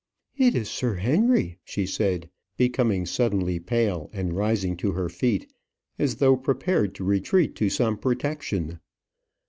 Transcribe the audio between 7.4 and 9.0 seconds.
to some protection.